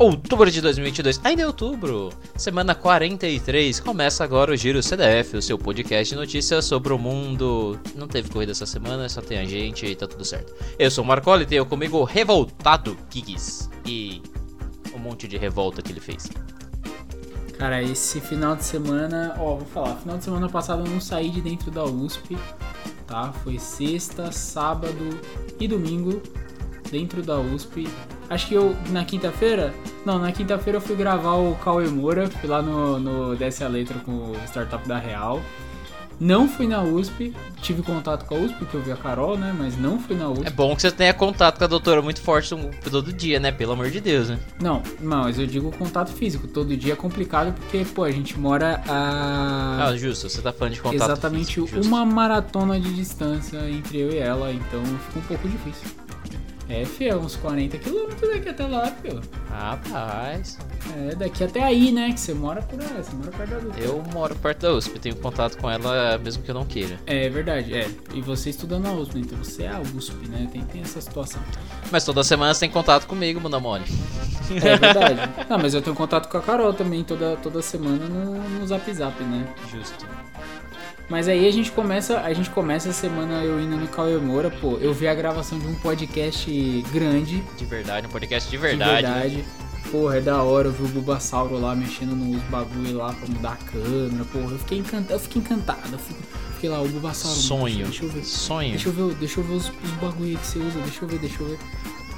[0.00, 1.20] outubro de 2022.
[1.22, 3.80] Ainda é outubro, semana 43.
[3.80, 7.78] Começa agora o Giro CDF, o seu podcast de notícias sobre o mundo.
[7.94, 10.54] Não teve corrida essa semana, só tem a gente e tá tudo certo.
[10.78, 13.68] Eu sou o Marcoli e tenho comigo o Revoltado Giggs.
[13.84, 14.22] E
[14.94, 16.30] um monte de revolta que ele fez.
[17.58, 21.28] Cara, esse final de semana, ó, vou falar, final de semana passado eu não saí
[21.28, 22.38] de dentro da USP,
[23.06, 23.34] tá?
[23.44, 25.20] Foi sexta, sábado
[25.60, 26.22] e domingo
[26.90, 27.86] dentro da USP.
[28.30, 29.74] Acho que eu, na quinta-feira,
[30.06, 33.68] não, na quinta-feira eu fui gravar o Cauê Moura, fui lá no, no Desce a
[33.68, 35.42] Letra com o Startup da Real.
[36.20, 39.54] Não fui na USP, tive contato com a USP, porque eu vi a Carol, né?
[39.58, 40.46] Mas não fui na USP.
[40.46, 42.54] É bom que você tenha contato com a doutora muito forte
[42.88, 43.50] todo dia, né?
[43.50, 44.38] Pelo amor de Deus, né?
[44.60, 46.46] Não, não, mas eu digo contato físico.
[46.46, 49.88] Todo dia é complicado porque, pô, a gente mora a.
[49.88, 54.12] Ah, justo, você tá falando de contato Exatamente físico, uma maratona de distância entre eu
[54.12, 55.88] e ela, então fica um pouco difícil.
[56.70, 59.20] É, fio, uns 40 quilômetros daqui até lá, fio.
[59.50, 60.56] Rapaz.
[60.96, 62.12] É, daqui até aí, né?
[62.12, 63.82] Que você mora por aí, você mora perto da USP.
[63.82, 66.96] Eu moro perto da USP, tenho contato com ela mesmo que eu não queira.
[67.06, 67.90] É verdade, é.
[68.14, 70.48] E você estudando na USP, então você é a USP, né?
[70.52, 71.42] Tem, tem essa situação.
[71.90, 73.84] Mas toda semana você tem contato comigo, Bunda Mole.
[74.50, 75.20] É verdade.
[75.50, 78.94] não, mas eu tenho contato com a Carol também toda, toda semana no, no Zap
[78.94, 79.44] Zap, né?
[79.72, 80.06] Justo.
[81.10, 84.48] Mas aí a gente começa, a gente começa a semana eu indo no Cauê Moura,
[84.48, 86.48] pô, eu vi a gravação de um podcast
[86.92, 87.42] grande.
[87.58, 89.06] De verdade, um podcast de verdade.
[89.06, 89.44] De verdade.
[89.90, 93.52] Porra, é da hora, eu vi o Bulbasauro lá mexendo nos bagulho lá pra mudar
[93.54, 95.98] a câmera, porra, eu fiquei encantado, eu fiquei encantado, eu
[96.54, 97.36] fiquei lá, o Bulbasauro.
[97.36, 97.86] Sonho.
[97.86, 98.24] Deixa eu ver.
[98.24, 98.70] Sonho.
[98.70, 101.18] Deixa eu ver, deixa eu ver os, os bagulho que você usa, deixa eu ver,
[101.18, 101.58] deixa eu ver.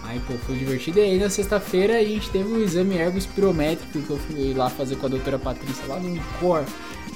[0.04, 0.98] Aí, pô, foi divertido.
[0.98, 4.68] E aí, na sexta-feira, a gente teve o exame ergo espirométrico que eu fui lá
[4.68, 6.64] fazer com a doutora Patrícia, lá no Cor.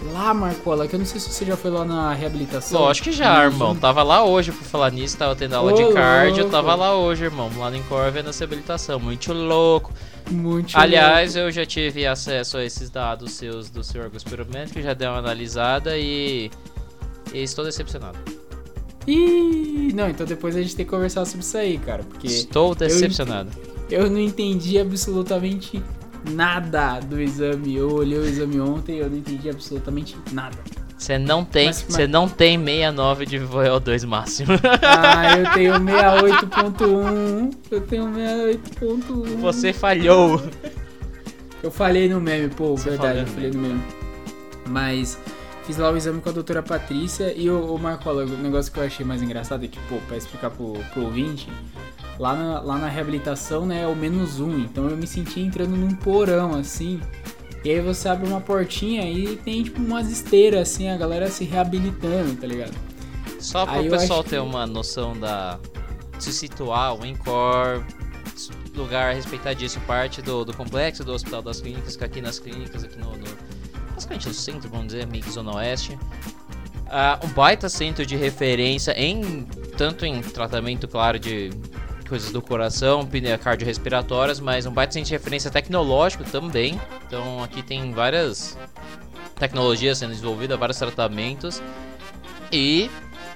[0.03, 2.81] Lá, Marcola, que eu não sei se você já foi lá na reabilitação.
[2.81, 3.75] Lógico que já, irmão.
[3.75, 6.51] Tava lá hoje, por falar nisso, tava tendo aula Ô, de cardio, louco.
[6.51, 7.51] tava lá hoje, irmão.
[7.57, 9.01] Lá no Incor vendo essa reabilitação.
[9.01, 9.93] Muito louco.
[10.31, 11.49] Muito Aliás, louco.
[11.49, 15.19] eu já tive acesso a esses dados seus do seu órgão espirométrico, já dei uma
[15.19, 16.51] analisada e...
[17.33, 18.19] e estou decepcionado.
[19.07, 22.27] Ih, não, então depois a gente tem que conversar sobre isso aí, cara, porque...
[22.27, 23.51] Estou decepcionado.
[23.89, 25.81] Eu, eu não entendi absolutamente
[26.31, 27.77] nada do exame.
[27.77, 30.57] Eu olhei o exame ontem e eu não entendi absolutamente nada.
[30.97, 32.11] Você não tem, você mas...
[32.11, 34.53] não tem 69 de VO2 máximo.
[34.83, 37.55] Ah, eu tenho 68.1.
[37.71, 39.37] Eu tenho 68.1.
[39.37, 40.43] Você falhou.
[41.63, 43.83] Eu falhei no meme, pô, Você verdade, eu falei no meme.
[44.69, 45.19] Mas
[45.65, 48.79] fiz lá o exame com a doutora Patrícia e o, o Marco, o negócio que
[48.79, 51.49] eu achei mais engraçado é que, pô, pra explicar pro, pro ouvinte,
[52.19, 54.59] lá na, lá na reabilitação, né, é o menos um.
[54.59, 57.01] Então eu me senti entrando num porão, assim.
[57.65, 61.45] E aí você abre uma portinha e tem, tipo, umas esteiras, assim, a galera se
[61.45, 62.75] reabilitando, tá ligado?
[63.41, 64.39] Só para o pessoal ter que...
[64.39, 65.59] uma noção da...
[66.19, 67.85] Se situar, o Encore,
[68.75, 72.99] lugar respeitadíssimo, parte do, do complexo do Hospital das Clínicas, que aqui nas clínicas, aqui
[72.99, 73.17] no...
[73.17, 73.27] no
[73.95, 75.99] basicamente no centro, vamos dizer, meio que zona oeste.
[76.87, 79.45] Uh, um baita centro de referência em
[79.77, 81.51] tanto em tratamento, claro, de
[82.07, 83.09] coisas do coração,
[83.43, 86.81] cardiorrespiratórias, mas um baita centro de referência tecnológico também.
[87.07, 88.57] Então aqui tem várias
[89.39, 91.63] tecnologias sendo desenvolvidas, vários tratamentos.
[92.51, 92.91] E,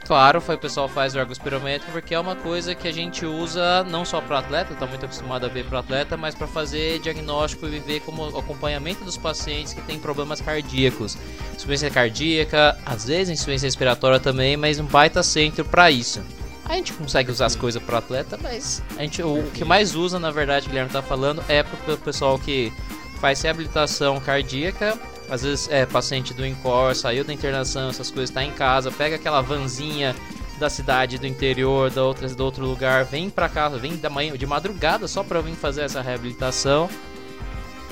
[0.06, 3.84] claro, foi o pessoal faz o ergospirométrico porque é uma coisa que a gente usa
[3.84, 7.66] não só para atleta, está muito acostumado a ver para atleta, mas para fazer diagnóstico
[7.66, 11.16] e ver como acompanhamento dos pacientes que têm problemas cardíacos.
[11.54, 16.22] Insuficiência cardíaca, às vezes insuficiência respiratória também, mas um baita centro para isso.
[16.70, 20.20] A gente consegue usar as coisas pro atleta, mas a gente, o que mais usa,
[20.20, 22.72] na verdade, o Guilherme tá falando, é pro pessoal que
[23.20, 24.96] faz reabilitação cardíaca.
[25.28, 29.16] Às vezes é paciente do INCOR, saiu da internação, essas coisas, tá em casa, pega
[29.16, 30.14] aquela vanzinha
[30.60, 34.38] da cidade do interior, da outra, do outro lugar, vem pra casa, vem da manhã,
[34.38, 36.88] de madrugada só pra vir fazer essa reabilitação.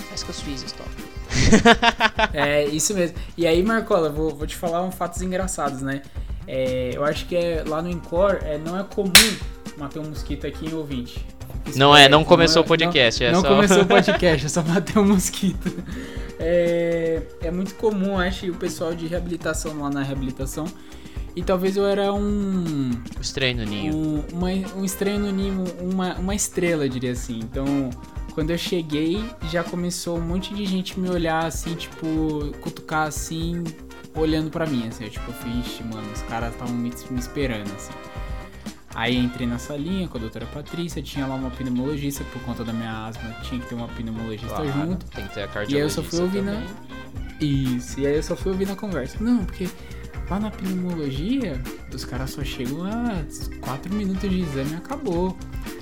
[0.09, 0.88] Faz que os fiz, stop.
[2.33, 3.17] é, isso mesmo.
[3.37, 6.00] E aí, Marcola, vou, vou te falar uns fatos engraçados, né?
[6.51, 9.12] É, eu acho que é, lá no Encore é, não é comum
[9.77, 11.23] matar um mosquito aqui em ouvinte.
[11.77, 13.23] não é, não começou não, o podcast.
[13.23, 13.49] Não, é não só...
[13.49, 15.85] começou o podcast, é só matar um mosquito.
[16.41, 20.65] É, é muito comum, acho, o pessoal de reabilitação lá na reabilitação.
[21.37, 22.91] E talvez eu era um.
[23.21, 23.94] Estranho no ninho.
[23.94, 27.41] Um, uma, um estranho no ninho, uma, uma estrela, diria assim.
[27.41, 27.91] Então,
[28.33, 33.62] quando eu cheguei, já começou um monte de gente me olhar assim, tipo, cutucar assim,
[34.19, 37.70] olhando para mim, assim, eu, tipo, eu fiz, mano, os caras estavam me, me, esperando,
[37.75, 37.93] assim.
[38.94, 42.73] Aí entrei na salinha com a doutora Patrícia, tinha lá uma pneumologista, por conta da
[42.73, 45.06] minha asma, tinha que ter uma pneumologista claro, junto.
[45.06, 46.62] Tem que ter a E aí eu só fui ouvir na...
[47.41, 49.17] Isso, e aí eu só fui ouvir na conversa.
[49.20, 49.69] Não, porque
[50.29, 51.61] lá na pneumologia,
[51.93, 53.25] os caras só chegam a
[53.61, 55.37] 4 minutos de exame e acabou.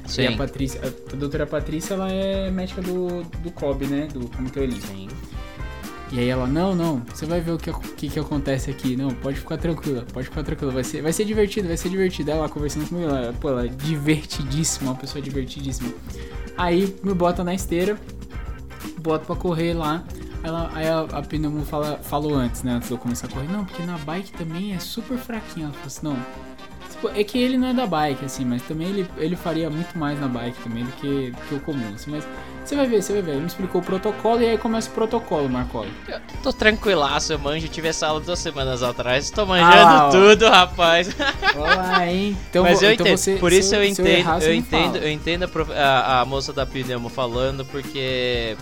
[0.07, 0.23] Sim.
[0.23, 4.09] E a Patrícia, a doutora Patrícia, ela é médica do, do COB, né?
[4.13, 4.87] Do Comitê Olímpico.
[4.87, 5.09] Sim.
[6.13, 8.97] E aí ela, não, não, você vai ver o que, que, que, acontece aqui.
[8.97, 10.71] Não, pode ficar tranquila, pode ficar tranquila.
[10.73, 12.31] Vai ser, vai ser divertido, vai ser divertido.
[12.31, 15.93] Ela conversando comigo, ela, pô, ela é divertidíssima, uma pessoa divertidíssima.
[16.57, 17.99] Aí me bota na esteira,
[18.99, 20.05] bota pra correr lá.
[20.45, 22.73] Ela, aí a, a fala, falou antes, né?
[22.73, 23.49] Antes de eu começar a correr.
[23.49, 25.65] Não, porque na bike também é super fraquinho.
[25.65, 26.17] Ela falou assim, não.
[26.91, 29.99] Tipo, é que ele não é da bike, assim, mas também ele, ele faria muito
[29.99, 32.27] mais na bike também do que, do que o comum, assim, mas
[32.69, 33.31] você vai ver, você vai ver.
[33.33, 35.89] Ele me explicou o protocolo e aí começa o protocolo, Marcolo.
[36.09, 37.69] Eu tô tranquilaço, eu manjo.
[37.69, 39.31] Tive essa aula duas semanas atrás.
[39.31, 41.09] Tô manjando ah, tudo, rapaz.
[41.55, 42.37] Olá, hein?
[42.51, 43.19] Então, Mas eu então entendo.
[43.19, 46.53] Você, por isso eu, eu entendo, errar, eu entendo, eu entendo a, a, a moça
[46.53, 48.57] da pneumo falando, porque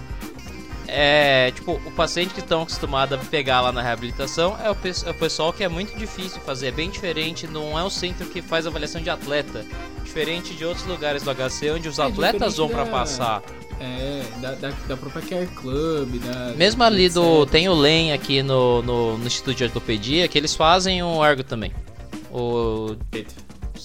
[0.86, 4.76] é, tipo, o paciente que estão acostumado a pegar lá na reabilitação é o,
[5.06, 8.26] é o, pessoal que é muito difícil fazer, é bem diferente, não é o centro
[8.26, 9.64] que faz avaliação de atleta,
[10.04, 13.42] diferente de outros lugares do HC onde os é atletas vão para passar.
[13.80, 17.14] É, da, da, da, própria Care Club, da, Mesmo ali etc.
[17.14, 17.46] do.
[17.46, 21.42] Tem o LEM aqui no, no, no, Instituto de Ortopedia, que eles fazem o ergo
[21.42, 21.72] também.
[22.32, 22.96] O.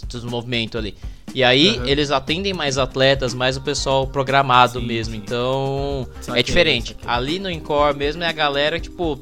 [0.07, 0.95] Dos movimento ali.
[1.33, 1.85] E aí uhum.
[1.85, 5.15] eles atendem mais atletas, mais o pessoal programado sim, mesmo.
[5.15, 5.21] Sim.
[5.23, 6.95] Então é diferente.
[7.05, 9.19] Ali no Encore mesmo é a galera, tipo,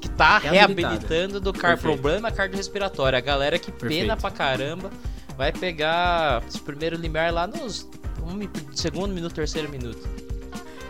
[0.00, 3.16] que tá é reabilitando do car problema cardiorrespiratório.
[3.16, 4.02] A galera que Perfeito.
[4.02, 4.90] pena pra caramba
[5.36, 7.88] vai pegar o primeiro limiar lá nos
[8.26, 10.08] um segundo minuto, terceiro minuto.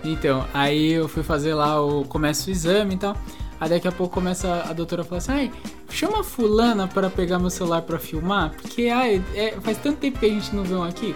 [0.04, 2.04] Então, aí eu fui fazer lá o.
[2.04, 3.16] Começa o exame e tal.
[3.60, 5.52] Aí daqui a pouco começa a doutora falar assim, ai,
[5.88, 10.26] chama fulana para pegar meu celular para filmar, porque ai, é, faz tanto tempo que
[10.26, 11.14] a gente não vê um aqui.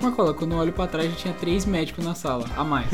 [0.00, 2.88] Marcola, quando eu olho pra trás já tinha três médicos na sala, a mais.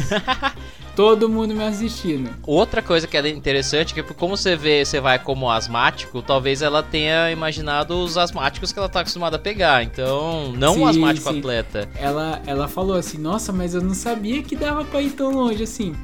[0.99, 2.29] Todo mundo me assistindo.
[2.45, 6.61] Outra coisa que é interessante é que como você vê, você vai como asmático, talvez
[6.61, 9.85] ela tenha imaginado os asmáticos que ela tá acostumada a pegar.
[9.85, 11.39] Então, não sim, um asmático sim.
[11.39, 11.89] atleta.
[11.95, 15.62] Ela, ela falou assim, nossa, mas eu não sabia que dava pra ir tão longe
[15.62, 15.95] assim.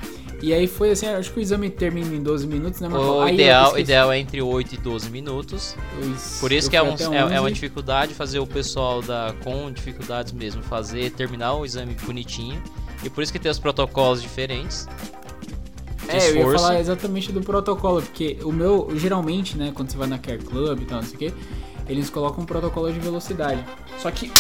[0.41, 2.89] E aí foi assim, acho que o exame termina em 12 minutos, né?
[2.89, 5.75] O ideal, ideal é entre 8 e 12 minutos.
[6.39, 10.33] Por isso que é, um, é, é, uma dificuldade fazer o pessoal da, com dificuldades
[10.33, 12.63] mesmo fazer, terminar o exame bonitinho.
[13.05, 14.89] E por isso que tem os protocolos diferentes.
[16.09, 16.39] É, esforço.
[16.39, 20.19] eu ia falar exatamente do protocolo, porque o meu, geralmente, né, quando você vai na
[20.19, 21.35] Care Club e tal, não sei o que,
[21.89, 23.65] eles colocam um protocolo de velocidade.
[23.99, 24.33] Só que.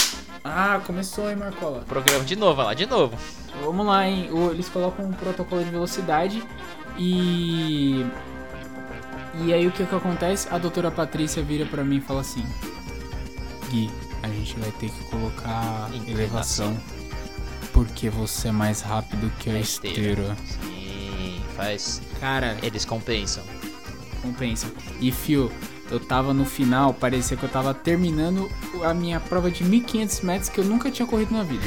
[0.43, 1.85] Ah, começou, hein, Marcola?
[1.89, 3.17] Programa de novo, vai lá, de novo.
[3.63, 4.29] Vamos lá, hein?
[4.51, 6.43] Eles colocam um protocolo de velocidade
[6.99, 8.05] e.
[9.43, 10.49] E aí o que que acontece?
[10.51, 12.45] A doutora Patrícia vira para mim e fala assim:
[13.71, 13.91] Gui,
[14.23, 16.77] a gente vai ter que colocar elevação
[17.75, 20.37] porque você é mais rápido que a esteira.
[20.47, 22.01] Sim, faz.
[22.21, 23.43] Cara, eles compensam.
[24.23, 24.71] Compensam.
[25.01, 25.51] E fio,
[25.91, 28.49] eu tava no final, parecia que eu tava terminando
[28.85, 31.67] a minha prova de 1500 metros que eu nunca tinha corrido na vida.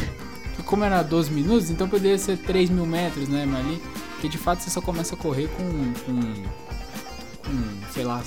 [0.58, 3.84] E como era 12 minutos, então poderia ser 3 mil metros, né, ali.
[4.14, 6.34] Porque de fato você só começa a correr com, com,
[7.44, 8.24] com sei lá,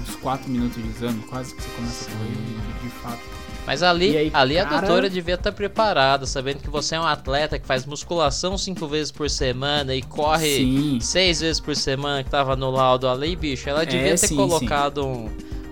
[0.00, 3.39] uns 4 minutos de exame, quase que você começa a correr de, de fato.
[3.66, 4.76] Mas ali, aí, ali cara...
[4.76, 8.86] a doutora devia estar preparada, sabendo que você é um atleta que faz musculação cinco
[8.86, 10.98] vezes por semana e corre sim.
[11.00, 15.02] seis vezes por semana, que tava no laudo ali, bicho.Ela devia é, ter sim, colocado
[15.02, 15.08] sim.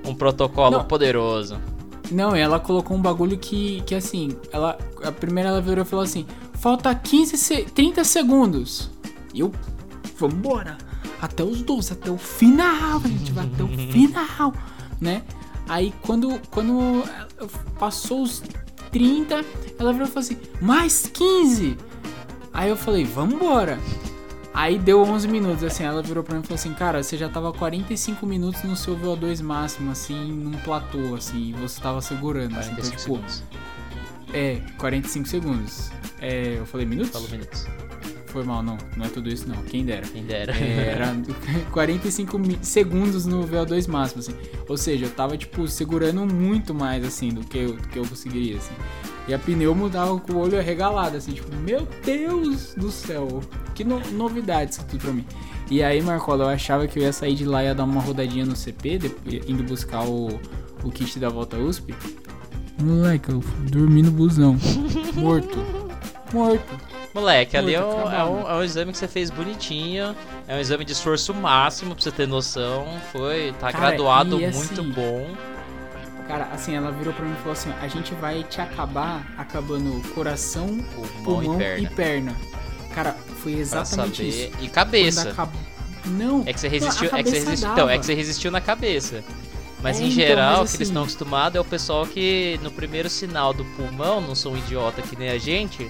[0.05, 0.85] Um, um protocolo Não.
[0.85, 1.59] poderoso.
[2.11, 6.05] Não, ela colocou um bagulho que, que assim, ela, a primeira ela virou e falou
[6.05, 8.91] assim: falta 15, 30 segundos.
[9.35, 9.53] E eu,
[10.17, 10.79] vambora,
[11.21, 14.53] até os 12, até o final, a gente vai até o final,
[15.01, 15.23] né?
[15.69, 17.05] Aí quando, quando
[17.79, 18.43] passou os
[18.91, 19.45] 30,
[19.79, 21.77] ela virou e falou assim: mais 15.
[22.53, 23.79] Aí eu falei: vambora.
[24.55, 27.29] Aí deu 11 minutos, assim, ela virou pra mim e falou assim, cara, você já
[27.29, 32.59] tava 45 minutos no seu VO2 máximo, assim, num platô, assim, e você tava segurando,
[32.59, 32.99] assim, então, tipo...
[32.99, 33.45] Segundos.
[34.33, 35.91] É, 45 segundos.
[36.21, 37.13] É, eu falei minutos?
[37.13, 37.67] Falou minutos.
[38.39, 38.79] Foi mal, não.
[38.97, 39.57] Não é tudo isso, não.
[39.65, 40.07] Quem dera.
[40.07, 40.57] Quem dera.
[40.57, 41.13] É, era
[41.73, 44.33] 45 segundos no VO2 máximo, assim.
[44.69, 48.07] Ou seja, eu tava, tipo, segurando muito mais, assim, do que eu, do que eu
[48.07, 48.75] conseguiria, assim.
[49.27, 53.43] E a pneumo tava com o olho arregalado, assim, tipo, meu Deus do céu.
[53.75, 55.27] Que no, novidade isso tudo pra mim.
[55.69, 58.01] E aí, Marcola, eu achava que eu ia sair de lá e ia dar uma
[58.01, 60.29] rodadinha no CP, depois, indo buscar o,
[60.85, 61.93] o kit da volta USP.
[62.81, 64.57] Moleque, eu dormi no busão.
[65.17, 65.59] Morto.
[66.33, 66.88] Morto.
[67.15, 70.15] Moleque, ali é um, é, um, é um, exame que você fez bonitinho.
[70.47, 72.87] É um exame de esforço máximo, pra você ter noção.
[73.11, 75.27] Foi, tá cara, graduado assim, muito bom.
[76.27, 80.07] Cara, assim, ela virou pra mim e falou assim: a gente vai te acabar acabando
[80.15, 81.83] coração, pulmão, pulmão e, perna.
[81.83, 82.37] e, perna.
[82.95, 83.13] Cara,
[83.43, 84.51] foi exatamente isso.
[84.61, 85.31] E cabeça.
[85.31, 85.51] Acab...
[86.07, 88.61] Não, é que você resistiu, é que você resistiu, então, é que você resistiu na
[88.61, 89.25] cabeça.
[89.83, 92.07] Mas É, em então, geral, mas o que eles assim- estão acostumados é o pessoal
[92.07, 95.89] que no primeiro sinal do pulmão, não são idiota que nem a gente,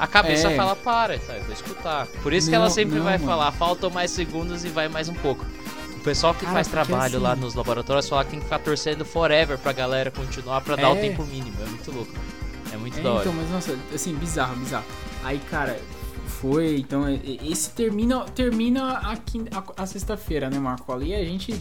[0.00, 0.56] a cabeça É.
[0.56, 2.06] fala, para, tá, eu vou escutar.
[2.22, 3.30] Por isso que Não, ela sempre não, vai mano.
[3.30, 5.44] falar, faltam mais segundos e vai mais um pouco.
[5.96, 8.44] O pessoal que Cara, faz porque trabalho lá assim- nos laboratórios fala que tem que
[8.46, 11.00] ficar torcendo forever pra galera continuar pra dar o É.
[11.00, 11.56] tempo mínimo.
[11.62, 12.12] É muito louco.
[12.72, 13.20] É muito É, da hora.
[13.20, 14.84] então, mas nossa, assim, bizarro, bizarro.
[15.22, 15.78] Aí, cara,
[16.40, 20.90] foi, então, é- é- esse termina, termina a, quin- a, a sexta-feira, né, Marco?
[20.92, 21.52] Ali a gente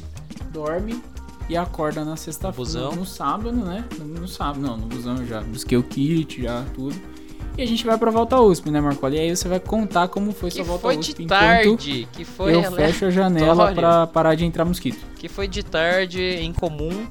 [0.51, 1.03] dorme
[1.49, 2.55] e acorda na sexta-feira.
[2.55, 2.91] busão.
[2.95, 3.83] No, sábado, né?
[3.97, 6.95] No, no sábado, não, no busão já busquei o kit, já tudo.
[7.57, 9.07] E a gente vai pra volta USP, né, Marco?
[9.09, 12.23] E aí você vai contar como foi Que sua volta foi USP de tarde, que
[12.23, 15.05] foi eu fecho a janela pra parar de entrar mosquito.
[15.15, 17.07] que foi de tarde incomum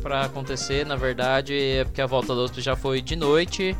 [0.00, 3.76] pra acontecer, na verdade, é porque a volta do USP já foi de noite,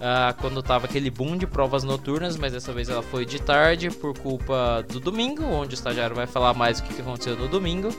[0.00, 3.90] ah, quando tava aquele boom de provas noturnas, mas dessa vez ela foi de tarde
[3.90, 7.90] por culpa do domingo, onde o estagiário vai falar mais o que aconteceu no domingo.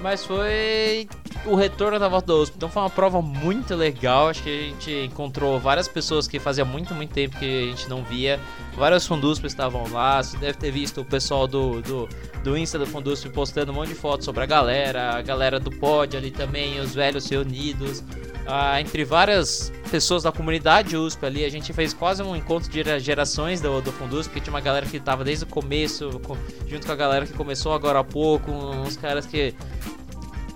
[0.00, 1.08] Mas foi
[1.46, 2.54] o retorno da volta da USP.
[2.56, 4.28] Então foi uma prova muito legal.
[4.28, 7.88] Acho que a gente encontrou várias pessoas que fazia muito, muito tempo que a gente
[7.88, 8.40] não via.
[8.76, 10.22] Vários Fundusp estavam lá.
[10.22, 12.08] Você deve ter visto o pessoal do, do,
[12.42, 15.16] do Insta do Fundusp postando um monte de fotos sobre a galera.
[15.16, 18.02] A galera do pod ali também, os velhos reunidos.
[18.46, 22.74] Ah, entre várias pessoas da comunidade USP ali, a gente fez quase um encontro de
[22.82, 26.36] gera- gerações do, do Fundusp, porque tinha uma galera que tava desde o começo, co-
[26.68, 29.54] junto com a galera que começou agora há pouco, uns caras que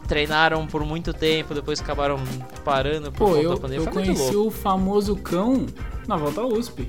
[0.08, 2.18] treinaram por muito tempo, depois acabaram
[2.64, 3.86] parando por Pô, conta eu, da pandemia.
[3.86, 5.66] eu Foi conheci o famoso cão
[6.08, 6.88] na volta USP.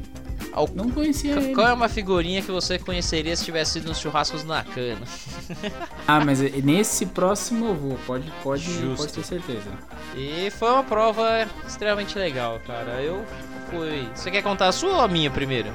[0.51, 1.53] Ah, o Não conhecia ele.
[1.53, 5.01] Qual é uma figurinha que você conheceria se tivesse ido nos churrascos na cana?
[6.07, 8.95] Ah, mas nesse próximo eu vou, pode, pode, Justo.
[8.97, 9.69] pode ter certeza.
[10.15, 12.99] E foi uma prova extremamente legal, cara.
[13.03, 13.23] Eu
[13.69, 14.07] fui.
[14.15, 15.71] Você quer contar a sua ou a minha primeiro?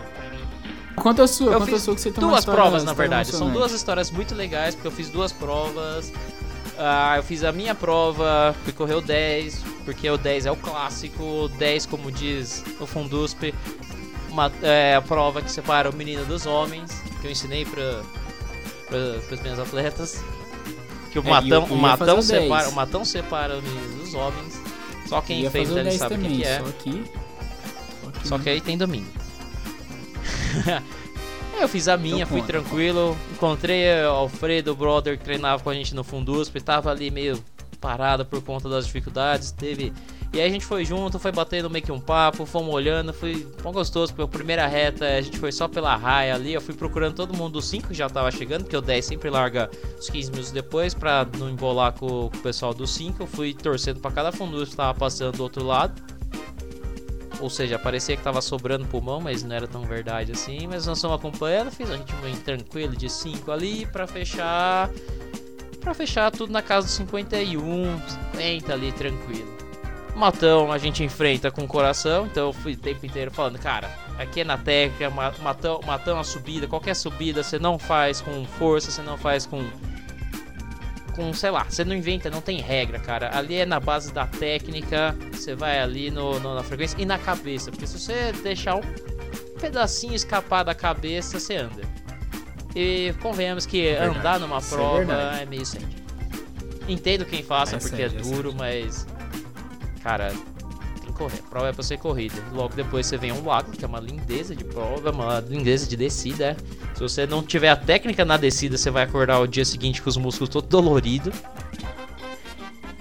[0.96, 1.52] Quanto a sua?
[1.52, 3.28] Eu Quanto a sua que você tem duas história- provas, na verdade.
[3.30, 6.12] São duas histórias muito legais, porque eu fiz duas provas.
[6.78, 10.56] Ah, eu fiz a minha prova, fui correr o 10, porque o 10 é o
[10.56, 11.22] clássico.
[11.22, 13.54] O 10, como diz o Fundusp,
[14.28, 16.90] uma, é a prova que separa o menino dos homens,
[17.20, 18.02] que eu ensinei para
[19.30, 20.22] os meus atletas.
[21.12, 22.72] Que o É, matão, o ia matão o separa, 10.
[22.72, 24.60] o matão separa o menino dos homens.
[25.06, 26.58] Só quem fez o ele 10 sabe o que que é.
[26.58, 27.04] Só que...
[28.02, 29.06] Só que, Só que aí tem domingo.
[31.60, 33.16] eu fiz a minha, fui tranquilo.
[33.32, 36.60] Encontrei o Alfredo, o brother, que treinava com a gente no Fundusp.
[36.60, 37.42] Tava ali meio
[37.80, 39.50] parado por conta das dificuldades.
[39.50, 39.92] Teve.
[40.32, 43.46] E aí a gente foi junto, foi batendo meio que um papo, fomos olhando, foi
[43.62, 46.74] tão gostoso, porque a primeira reta a gente foi só pela raia ali, eu fui
[46.74, 50.10] procurando todo mundo, os 5 que já tava chegando, porque o 10 sempre larga uns
[50.10, 54.00] 15 minutos depois, pra não embolar com, com o pessoal do 5, eu fui torcendo
[54.00, 56.02] pra cada fundo que tava passando do outro lado.
[57.44, 60.66] Ou seja, parecia que tava sobrando pulmão, mas não era tão verdade assim.
[60.66, 64.88] Mas nós estamos acompanhando, fiz a gente bem tranquilo de 5 ali pra fechar.
[65.78, 68.00] Pra fechar tudo na casa dos 51,
[68.32, 69.54] 50 ali, tranquilo.
[70.16, 73.90] Matão a gente enfrenta com o coração, então eu fui o tempo inteiro falando, cara,
[74.18, 78.42] aqui é na técnica, ma- matão, matão a subida, qualquer subida você não faz com
[78.46, 79.62] força, você não faz com
[81.14, 83.36] com, sei lá, você não inventa, não tem regra, cara.
[83.36, 87.18] Ali é na base da técnica, você vai ali no, no- na frequência e na
[87.18, 88.82] cabeça, porque se você deixar um
[89.60, 91.82] pedacinho escapar da cabeça, você anda.
[92.76, 94.18] E convenhamos que verdade.
[94.18, 95.42] andar numa Isso é prova verdade.
[95.42, 95.88] é, meio sério.
[96.88, 99.06] Entendo quem faça É porque é é duro, mas.
[100.02, 100.32] Cara,
[101.14, 101.38] correr.
[101.38, 102.36] A prova é pra ser corrida.
[102.52, 105.96] Logo depois você vem um lago, que é uma lindeza de prova, uma lindeza de
[105.96, 106.44] descida.
[106.44, 106.56] é.
[106.94, 110.10] Se você não tiver a técnica na descida, você vai acordar o dia seguinte com
[110.10, 111.32] os músculos todo dolorido.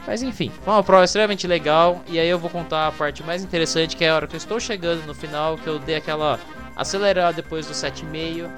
[0.05, 2.03] Mas enfim, uma prova extremamente legal.
[2.07, 4.37] E aí eu vou contar a parte mais interessante, que é a hora que eu
[4.37, 6.39] estou chegando no final, que eu dei aquela
[6.75, 8.49] acelerada depois do 7,5.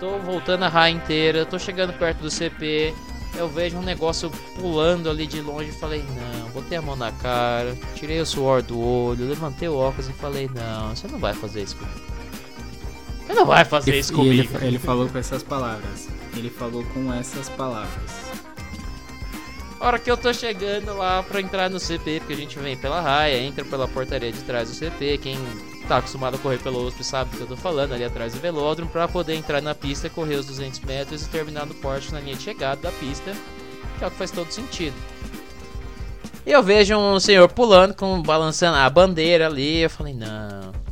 [0.00, 2.94] Tô voltando a raia inteira, tô chegando perto do CP.
[3.36, 7.10] Eu vejo um negócio pulando ali de longe e falei, não, botei a mão na
[7.12, 11.34] cara, tirei o suor do olho, levantei o óculos e falei, não, você não vai
[11.34, 12.00] fazer isso comigo.
[13.26, 14.64] Você não vai fazer isso E ele, comigo.
[14.64, 16.08] ele falou com essas palavras.
[16.36, 18.12] Ele falou com essas palavras.
[19.80, 22.76] A hora que eu tô chegando lá pra entrar no CP, porque a gente vem
[22.76, 25.36] pela raia, entra pela portaria de trás do CP, quem
[25.84, 28.40] tá acostumado a correr pelo USP sabe do que eu tô falando, ali atrás do
[28.40, 32.20] velódromo, pra poder entrar na pista, correr os 200 metros e terminar no porte na
[32.20, 33.32] linha de chegada da pista,
[33.98, 34.94] que é o que faz todo sentido.
[36.46, 40.84] E eu vejo um senhor pulando, com, balançando a bandeira ali, eu falei, não...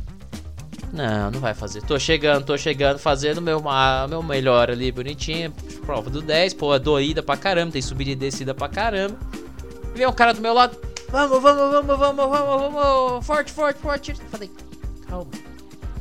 [0.91, 1.81] Não, não vai fazer.
[1.81, 3.59] Tô chegando, tô chegando, fazendo meu,
[4.07, 5.51] meu melhor ali, bonitinho.
[5.83, 9.17] Prova do 10, pô, é doída pra caramba, tem subida e descida pra caramba.
[9.95, 10.77] Vem um cara do meu lado,
[11.09, 14.13] vamos, vamos, vamos, vamos, vamos, vamos, forte, forte, forte.
[14.29, 14.51] Falei,
[15.13, 15.27] calma,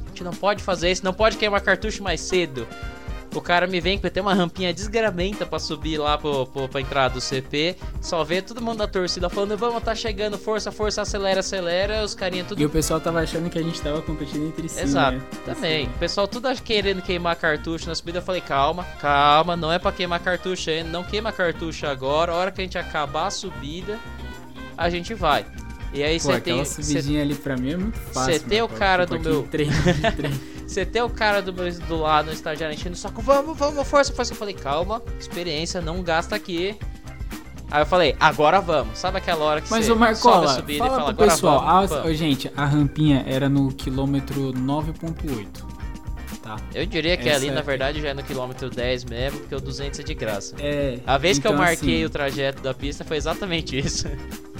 [0.04, 2.66] a gente não pode fazer isso, não pode queimar cartucho mais cedo.
[3.34, 6.82] O cara me vem que tem uma rampinha desgramenta pra subir lá pro, pro, pra
[6.82, 7.76] entrada do CP.
[7.98, 12.04] Só vê todo mundo da torcida falando: vamos, tá chegando, força, força, acelera, acelera.
[12.04, 12.60] Os carinha tudo.
[12.60, 14.80] E o pessoal tava achando que a gente tava competindo entre si.
[14.80, 15.24] Exato, né?
[15.46, 15.86] também.
[15.86, 18.18] O pessoal tudo querendo queimar cartucho na subida.
[18.18, 20.90] Eu falei: calma, calma, não é pra queimar cartucho ainda.
[20.90, 22.32] Não queima cartucho agora.
[22.32, 23.98] A hora que a gente acabar a subida,
[24.76, 25.46] a gente vai.
[25.92, 26.64] E aí você tem.
[26.64, 28.32] subidinha cê, ali pra mim é muito fácil.
[28.32, 29.46] Você tem o cara do meu.
[30.66, 33.20] Você tem o cara do, meu, do lado no estagiário enchendo o saco.
[33.20, 34.32] Vamos, vamos, força, força.
[34.32, 36.76] Eu falei, calma, experiência, não gasta aqui.
[37.70, 38.98] Aí eu falei, agora vamos.
[38.98, 41.92] Sabe aquela hora que Mas você o Marcola, fala e fala fala, pro pessoal, vamos,
[41.92, 42.18] a, vamos.
[42.18, 45.46] gente, a rampinha era no quilômetro 9.8.
[46.42, 46.56] Tá.
[46.74, 47.52] Eu diria que Essa ali, é...
[47.52, 50.56] na verdade, já é no quilômetro 10 mesmo, porque o 200 é de graça.
[50.58, 50.98] É.
[51.06, 54.06] A vez então, que eu marquei assim, o trajeto da pista foi exatamente isso.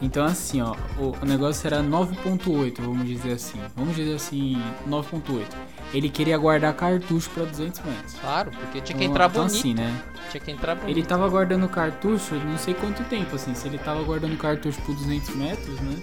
[0.00, 3.58] Então assim, ó, o, o negócio era 9.8, vamos dizer assim.
[3.76, 5.44] Vamos dizer assim, 9.8.
[5.92, 8.14] Ele queria guardar cartucho para 200 metros.
[8.14, 9.58] Claro, porque tinha que então, entrar então, bonito.
[9.58, 10.02] assim, né?
[10.30, 10.96] Tinha que entrar bonito.
[10.96, 13.54] Ele tava guardando cartucho, não sei quanto tempo, assim.
[13.54, 15.96] Se ele tava guardando cartucho por 200 metros, né?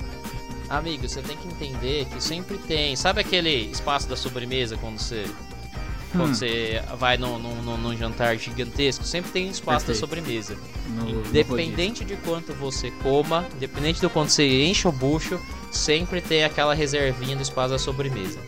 [0.70, 2.96] Amigo, você tem que entender que sempre tem.
[2.96, 5.26] Sabe aquele espaço da sobremesa quando você.
[6.16, 6.34] Quando Hum.
[6.34, 10.00] você vai num, num, num- jantar gigantesco, sempre tem espaço Perfeito.
[10.02, 10.58] da sobremesa.
[10.90, 11.26] No, no.
[11.28, 15.40] Independente de quanto você coma, independente do quanto você enche o bucho,
[15.72, 18.40] sempre tem aquela reservinha do espaço da sobremesa.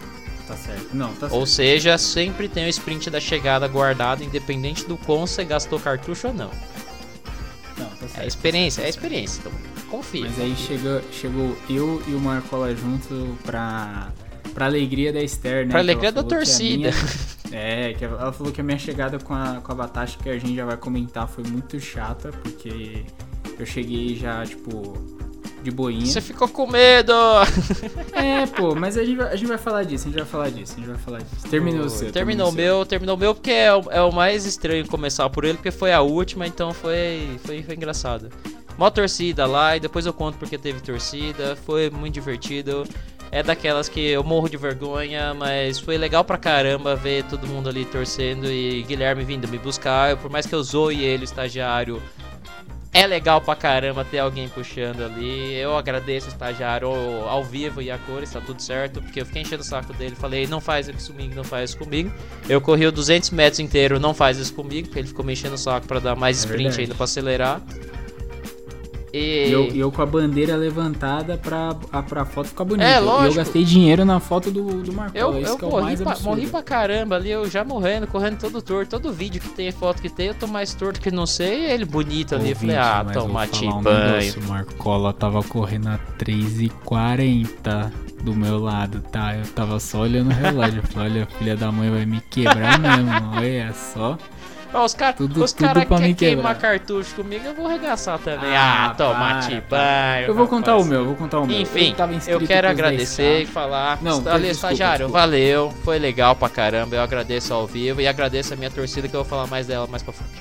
[0.47, 0.87] Tá certo.
[0.93, 1.33] Não, tá certo.
[1.35, 6.27] Ou seja, sempre tem o sprint da chegada guardado, independente do quão você gastou cartucho
[6.29, 6.51] ou não.
[7.77, 8.17] Não, tá certo.
[8.19, 9.41] É a experiência, é a experiência.
[9.41, 9.51] Então,
[9.89, 10.21] confia.
[10.25, 14.11] Mas aí chegou, chegou eu e o Marcola junto pra,
[14.57, 15.69] pra alegria da Esther, né?
[15.71, 16.89] Pra alegria da torcida.
[16.89, 16.93] minha-
[17.53, 20.33] é, que ela falou que a minha chegada com a, com a Batasha, que a
[20.39, 23.03] gente já vai comentar, foi muito chata, porque
[23.59, 24.93] eu cheguei já, tipo,
[25.61, 26.07] de boinha.
[26.07, 27.13] Você ficou com medo!
[28.13, 30.49] É, pô, mas a gente, vai, a gente vai falar disso, a gente vai falar
[30.49, 31.47] disso, a gente vai falar disso.
[31.49, 32.11] Terminou o seu.
[32.11, 35.45] Terminou o meu, terminou o meu porque é o, é o mais estranho começar por
[35.45, 38.29] ele, porque foi a última, então foi, foi, foi engraçado.
[38.75, 42.85] Mó torcida lá, e depois eu conto porque teve torcida, foi muito divertido.
[43.31, 47.67] É daquelas que eu morro de vergonha, mas foi legal pra caramba ver todo mundo
[47.69, 50.15] ali torcendo e Guilherme vindo me buscar.
[50.17, 52.01] Por mais que eu zoe ele, o estagiário,
[52.93, 55.53] é legal pra caramba ter alguém puxando ali.
[55.55, 59.01] Eu agradeço o estagiário ao, ao vivo e a cores, tá tudo certo.
[59.01, 60.15] Porque eu fiquei enchendo o saco dele.
[60.15, 62.11] Falei, não faz isso comigo, não faz isso comigo.
[62.47, 64.87] Eu corri o 200 metros inteiro, não faz isso comigo.
[64.87, 66.81] Porque ele ficou me enchendo o saco pra dar mais É sprint verdade.
[66.83, 67.61] ainda pra acelerar.
[69.17, 69.51] E.
[69.51, 72.87] Eu, eu com a bandeira levantada pra, a, pra foto ficar bonita.
[72.87, 73.35] É, E eu lógico.
[73.35, 75.19] gastei dinheiro na foto do, do Marcola.
[75.19, 78.61] Eu, eu é morri, mais pra, morri pra caramba ali, eu já morrendo, correndo todo
[78.61, 78.91] torto.
[78.91, 81.61] Todo vídeo que tem, foto que tem, eu tô mais torto que não sei.
[81.61, 82.51] E ele bonito ali.
[82.51, 84.33] eu falei, ah, Ouvinte, toma te um banho.
[84.37, 89.35] O Marcola tava correndo a 3h40 do meu lado, tá?
[89.35, 90.79] Eu tava só olhando o relógio.
[90.79, 93.11] Eu falei, olha, a filha da mãe vai me quebrar mesmo.
[93.35, 94.17] Olha só.
[94.77, 96.77] Ó, os caras Tudo- os cara querem queimar quebrar.
[96.77, 98.55] cartucho comigo, eu vou arregaçar também.
[98.55, 99.77] Ah, Ah, toma para, te para.
[100.15, 100.27] banho.
[100.27, 101.59] Eu vou contar o meu, eu vou contar o meu.
[101.59, 103.51] Enfim, tava eu inscrito quero agradecer e 10K.
[103.51, 103.99] falar.
[104.03, 105.19] Não, Está- ali, desculpa, estagiário, desculpa.
[105.19, 105.73] valeu.
[105.83, 106.95] Foi legal pra caramba.
[106.95, 109.87] Eu agradeço ao vivo e agradeço a minha torcida que eu vou falar mais dela
[109.87, 110.31] mais pra frente.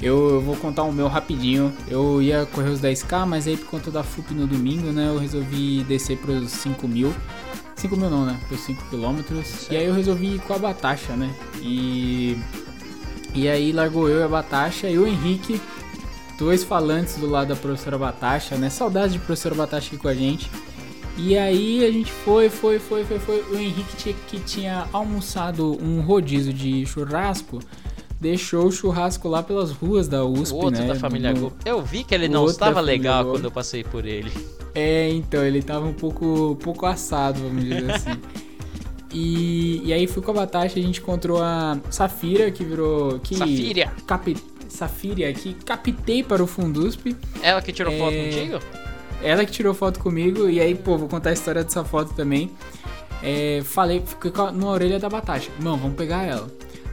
[0.00, 1.72] Eu, eu vou contar o meu rapidinho.
[1.88, 5.08] Eu ia correr os 10k, mas aí por conta da FUP no domingo, né?
[5.08, 7.14] Eu resolvi descer pros 5 mil.
[7.74, 8.36] 5 mil não, né?
[8.46, 9.66] Pros 5 quilômetros.
[9.70, 11.30] E aí eu resolvi ir com a Batasha, né?
[11.60, 12.38] E.
[13.36, 15.60] E aí largou eu e a Batasha e o Henrique,
[16.38, 18.70] dois falantes do lado da professora Batasha, né?
[18.70, 20.50] Saudades de professora Batasha aqui com a gente.
[21.18, 23.44] E aí a gente foi, foi, foi, foi, foi.
[23.50, 27.58] O Henrique tinha, que tinha almoçado um rodízio de churrasco,
[28.18, 30.88] deixou o churrasco lá pelas ruas da USP, o outro né?
[30.88, 31.52] da família No-.
[31.62, 34.32] Eu vi que ele não estava legal quando eu passei por ele.
[34.74, 38.18] É, então, ele tava um pouco, um pouco assado, vamos dizer assim.
[39.12, 43.18] E, e aí fui com a Batasha, a gente encontrou a Safira, que virou.
[43.20, 43.92] Que Safira.
[44.06, 44.36] Capi,
[44.68, 47.14] Safira, que captei para o Fundusp.
[47.42, 48.24] Ela que tirou foto É.
[48.24, 48.58] contigo?
[49.22, 52.50] Ela que tirou foto comigo, e aí, pô, vou contar a história dessa foto também.
[53.22, 55.50] É, falei, fiquei na orelha da Batasha.
[55.60, 56.48] Não, vamos pegar ela.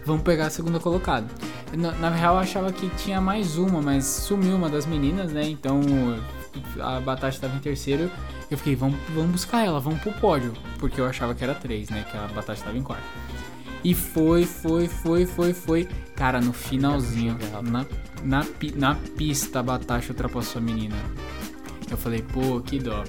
[0.06, 1.28] Vamos pegar a segunda colocada.
[1.76, 5.43] Na, na real, eu achava que tinha mais uma, mas sumiu uma das meninas, né?
[5.49, 5.82] Então
[6.79, 8.09] a Batasha estava em terceiro.
[8.49, 10.53] Eu fiquei, vamos, vamos buscar ela, vamos pro pódio.
[10.79, 12.05] Porque eu achava que era três, né?
[12.09, 13.03] Que a Batasha estava em quarto.
[13.83, 15.87] E foi, foi, foi, foi, foi.
[16.15, 17.85] Cara, no finalzinho, na,
[18.23, 20.95] na, na pista, a Batasha ultrapassou a menina.
[21.91, 23.03] Eu falei, pô, que dó.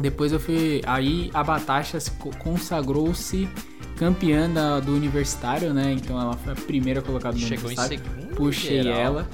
[0.00, 0.80] Depois eu fui.
[0.86, 3.48] Aí a Batasha se co- consagrou-se
[3.96, 5.92] campeã da- do universitário, né?
[5.92, 7.98] Então ela foi a primeira colocada no Chegou em universitário.
[7.98, 8.36] segundo.
[8.36, 9.00] Puxei geral.
[9.00, 9.28] ela.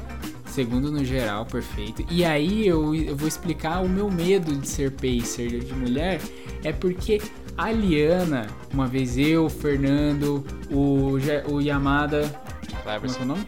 [0.54, 2.06] Segundo no geral, perfeito.
[2.08, 6.20] E aí eu, eu vou explicar o meu medo de ser pacer de mulher.
[6.62, 7.20] É porque
[7.58, 11.18] A Liana, uma vez eu, o Fernando, o,
[11.50, 12.40] o Yamada.
[12.84, 13.18] Cleberson.
[13.18, 13.46] Como é, é o nome?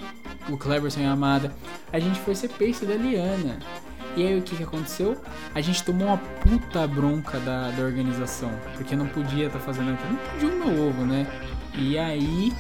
[0.49, 1.55] O Cleberson Yamada.
[1.93, 3.61] A gente foi ser pace da Liana.
[4.17, 5.17] E aí o que, que aconteceu?
[5.55, 8.51] A gente tomou uma puta bronca da, da organização.
[8.75, 10.11] Porque não podia estar tá fazendo aquilo.
[10.11, 11.25] Não podia o meu ovo, né?
[11.79, 12.53] E aí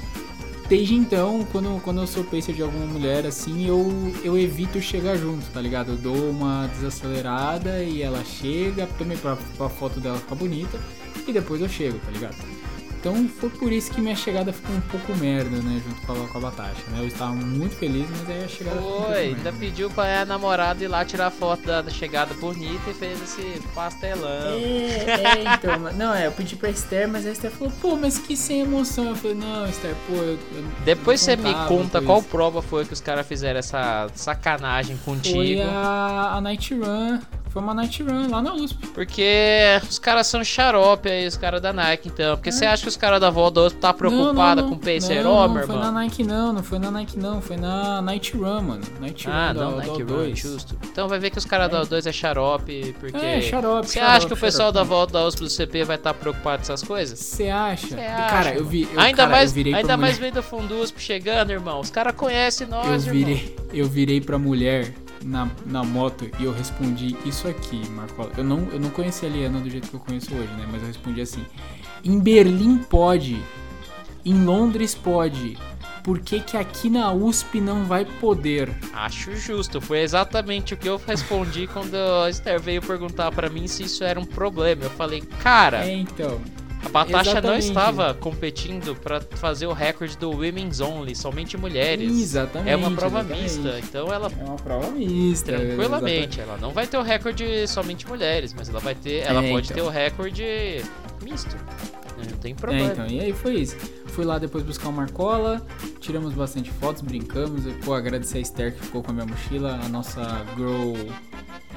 [0.68, 5.16] desde então, quando, quando eu sou pacer de alguma mulher, assim, eu, eu evito chegar
[5.16, 5.92] junto, tá ligado?
[5.92, 10.78] Eu dou uma desacelerada e ela chega, também pra, pra foto dela ficar bonita,
[11.26, 12.36] e depois eu chego, tá ligado?
[13.06, 15.80] Então foi por isso que minha chegada ficou um pouco merda, né?
[15.86, 16.98] Junto com a, com a Batasha, né?
[16.98, 19.04] Eu estava muito feliz, mas aí a chegada foi.
[19.04, 22.94] Foi, ainda pediu pra a namorada ir lá tirar foto da, da, chegada bonita e
[22.94, 24.58] fez esse pastelão.
[24.58, 25.78] É, é então.
[25.94, 29.10] não, é, eu pedi pra Esther, mas a Esther falou, pô, mas que sem emoção.
[29.10, 30.32] Eu falei, não, Esther, pô, eu.
[30.32, 32.28] eu Depois você me conta qual isso.
[32.28, 35.36] prova foi que os caras fizeram essa sacanagem contigo.
[35.36, 37.20] Foi a, a Night Run.
[37.56, 38.86] Foi uma night run lá na USP.
[38.88, 42.36] Porque os caras são xarope aí, os caras da Nike, então.
[42.36, 42.52] Porque é.
[42.52, 45.48] você acha que os caras da volta da USP tá preocupada com o Pacer não,
[45.48, 48.82] não, foi na Nike não, não foi na Nike não, foi na Night Run, mano.
[49.00, 50.76] Night ah, Run não, da, Nike Run, justo.
[50.84, 51.70] Então vai ver que os caras é.
[51.70, 53.24] da O2 é xarope, porque...
[53.24, 54.90] É, xarope, Você acha que o pessoal xarope.
[54.90, 57.18] da volta da USP do CP vai estar tá preocupado com essas coisas?
[57.18, 57.86] Você acha?
[57.86, 58.28] Cê acha?
[58.28, 58.82] Cara, eu vi...
[58.82, 61.80] Eu, ainda cara, mais, eu ainda mais vendo o Fundusp chegando, irmão.
[61.80, 63.66] Os caras conhecem nós, eu virei, irmão.
[63.72, 64.92] Eu virei pra mulher
[65.24, 68.30] na, na moto e eu respondi isso aqui, Marcola.
[68.36, 70.66] Eu não, eu não conheci a Liana do jeito que eu conheço hoje, né?
[70.70, 71.44] Mas eu respondi assim:
[72.04, 73.42] em Berlim pode,
[74.24, 75.58] em Londres pode.
[76.02, 78.72] Por que, que aqui na USP não vai poder?
[78.92, 79.80] Acho justo.
[79.80, 84.04] Foi exatamente o que eu respondi quando a Esther veio perguntar para mim se isso
[84.04, 84.84] era um problema.
[84.84, 85.84] Eu falei, cara.
[85.84, 86.40] É, então.
[86.84, 87.44] A Batasha Exatamente.
[87.44, 92.10] não estava competindo para fazer o recorde do Women's Only, somente mulheres.
[92.10, 92.70] Exatamente.
[92.70, 93.42] É uma prova exatamente.
[93.42, 95.52] mista, então ela É uma prova mista.
[95.52, 96.40] Tranquilamente, exatamente.
[96.40, 99.72] ela não vai ter o recorde somente mulheres, mas ela vai ter, ela é, pode
[99.72, 99.76] então.
[99.76, 100.44] ter o recorde
[101.22, 101.56] misto.
[101.56, 102.28] Né?
[102.30, 102.88] Não tem problema.
[102.88, 103.76] É, então, e aí foi isso.
[104.06, 105.66] Fui lá depois buscar o Marcola,
[106.00, 107.66] tiramos bastante fotos, brincamos.
[107.66, 110.94] E, pô, agradecer a Esther que ficou com a minha mochila, a nossa Grow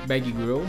[0.08, 0.62] Bag Girl,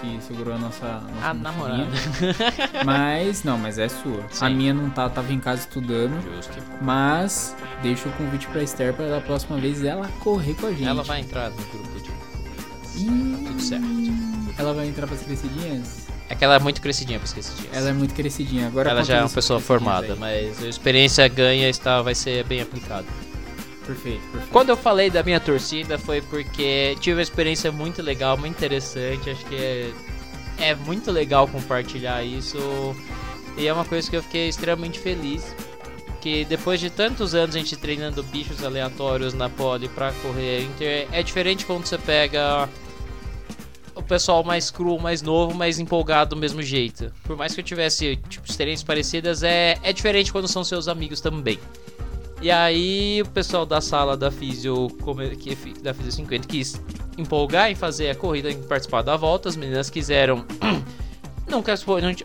[0.00, 1.86] que, que segurou a nossa, nossa a namorada.
[2.84, 4.24] Mas, não, mas é sua.
[4.30, 4.44] Sim.
[4.44, 6.20] A minha não tá, tava em casa estudando.
[6.22, 6.52] Justo.
[6.80, 10.86] Mas deixo o convite pra Esther pra da próxima vez ela correr com a gente.
[10.86, 12.10] Ela vai entrar no grupo de.
[12.10, 13.86] Tá tudo certo.
[14.58, 16.06] Ela vai entrar pras crescidinhas?
[16.28, 17.76] É que ela é muito crescidinha pras crescidinhas.
[17.76, 18.66] Ela é muito crescidinha.
[18.66, 20.18] Agora ela já é uma pessoa formada, aí.
[20.18, 23.06] mas a experiência ganha está, vai ser bem aplicada.
[23.92, 24.50] Perfeito, perfeito.
[24.50, 29.28] Quando eu falei da minha torcida foi porque tive uma experiência muito legal, muito interessante.
[29.28, 29.92] Acho que é,
[30.58, 32.58] é muito legal compartilhar isso.
[33.56, 35.54] E é uma coisa que eu fiquei extremamente feliz.
[36.22, 41.08] Que depois de tantos anos a gente treinando bichos aleatórios na pole pra correr Inter,
[41.12, 42.68] é diferente quando você pega
[43.94, 47.12] o pessoal mais cru, mais novo, mais empolgado do mesmo jeito.
[47.24, 51.20] Por mais que eu tivesse tipo, experiências parecidas, é, é diferente quando são seus amigos
[51.20, 51.58] também.
[52.42, 54.88] E aí o pessoal da sala da Físio,
[55.80, 56.82] da Físio 50 quis
[57.16, 59.48] empolgar em fazer a corrida, em participar da volta.
[59.48, 60.44] As meninas quiseram.
[61.46, 61.62] Não,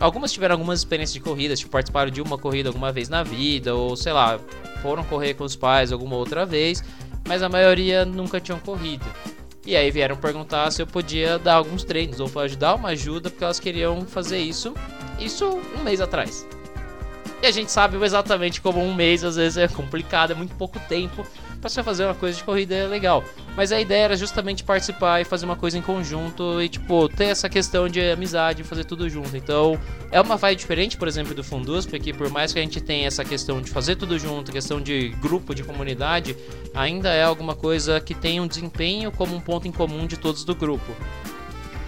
[0.00, 3.74] algumas tiveram algumas experiências de corrida, tipo, participaram de uma corrida alguma vez na vida,
[3.74, 4.40] ou sei lá,
[4.82, 6.82] foram correr com os pais alguma outra vez,
[7.26, 9.04] mas a maioria nunca tinham corrido.
[9.66, 13.44] E aí vieram perguntar se eu podia dar alguns treinos ou ajudar uma ajuda, porque
[13.44, 14.72] elas queriam fazer isso,
[15.20, 16.46] isso um mês atrás.
[17.40, 20.78] E a gente sabe exatamente como um mês às vezes é complicado, é muito pouco
[20.80, 21.24] tempo
[21.60, 23.22] para você fazer uma coisa de corrida legal.
[23.56, 27.24] Mas a ideia era justamente participar e fazer uma coisa em conjunto e, tipo, ter
[27.24, 29.36] essa questão de amizade, fazer tudo junto.
[29.36, 29.78] Então,
[30.10, 33.06] é uma vibe diferente, por exemplo, do Fundus, porque por mais que a gente tenha
[33.06, 36.36] essa questão de fazer tudo junto, questão de grupo, de comunidade,
[36.74, 40.44] ainda é alguma coisa que tem um desempenho como um ponto em comum de todos
[40.44, 40.92] do grupo.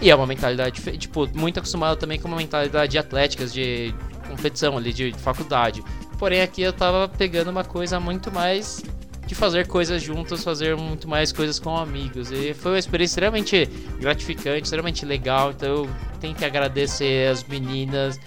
[0.01, 3.93] E é uma mentalidade, tipo, muito acostumado também com uma mentalidade de atléticas, de
[4.31, 5.83] competição ali de, de faculdade.
[6.17, 8.83] Porém, aqui eu tava pegando uma coisa muito mais
[9.31, 12.31] de fazer coisas juntos, fazer muito mais coisas com amigos.
[12.31, 13.65] E foi uma experiência extremamente
[13.97, 15.51] gratificante, extremamente legal.
[15.51, 15.89] Então eu
[16.19, 18.19] tenho que agradecer as meninas.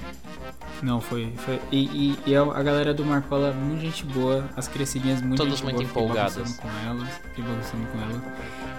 [0.82, 1.30] Não, foi.
[1.36, 5.60] foi e, e, e, a galera do Marcola, muito gente boa, as crescidinhas muito Todas
[5.60, 6.56] muito boa, empolgadas.
[6.56, 8.22] com elas, com elas.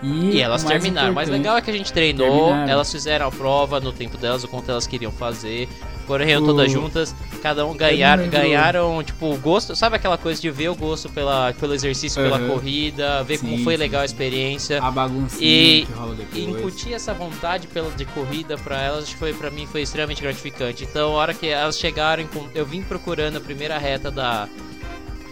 [0.02, 1.12] E, e elas terminaram.
[1.12, 2.72] O mais legal é que a gente treinou, terminaram.
[2.72, 5.70] elas fizeram a prova no tempo delas, o quanto elas queriam fazer
[6.06, 6.46] correram o...
[6.46, 10.76] todas juntas, cada um ganhar, ganharam, tipo, o gosto, sabe aquela coisa de ver o
[10.76, 12.30] gosto pela, pelo exercício, uhum.
[12.30, 14.82] pela corrida, ver sim, como foi sim, legal a experiência.
[14.82, 16.38] A bagunça e, que rola depois.
[16.38, 20.84] E incutir essa vontade pela, de corrida para elas, foi para mim foi extremamente gratificante.
[20.84, 24.48] Então, a hora que elas chegaram, eu vim procurando a primeira reta da